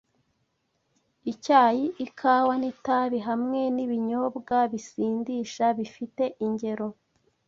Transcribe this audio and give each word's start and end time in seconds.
Icyayi, 1.31 1.85
ikawa, 2.05 2.53
n’itabi 2.61 3.17
hamwe 3.27 3.61
n’ibinyobwa 3.75 4.57
bisindisha 4.71 5.65
bifite 5.77 6.23
ingero 6.45 6.87